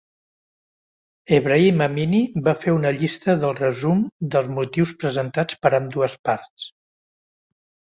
Ebrahim 1.37 1.83
Amini 1.87 2.23
va 2.49 2.55
fer 2.63 2.75
una 2.79 2.95
llista 2.97 3.37
del 3.45 3.55
resum 3.63 4.03
dels 4.35 4.53
motius 4.59 4.99
presentats 5.07 5.65
per 5.65 5.77
ambdues 5.83 6.21
parts. 6.29 6.73